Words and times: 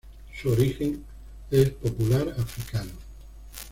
Su 0.41 0.49
origen 0.49 1.03
es 1.51 1.69
popular 1.69 2.27
africano. 2.39 2.93